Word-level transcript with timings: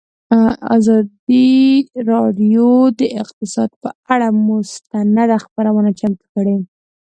ازادي 0.77 1.51
راډیو 2.11 2.67
د 2.99 3.01
اقتصاد 3.21 3.69
پر 3.81 3.93
اړه 4.13 4.27
مستند 4.47 5.29
خپرونه 5.45 5.89
چمتو 5.99 6.25
کړې. 6.35 6.57